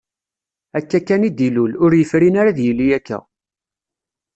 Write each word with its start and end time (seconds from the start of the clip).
Akka 0.77 0.99
kan 1.07 1.27
i 1.29 1.31
d-ilul, 1.31 1.71
ur 1.83 1.91
yefrin 1.95 2.39
ara 2.39 2.49
ad 2.53 2.59
yili 2.63 2.87
akka. 2.97 3.19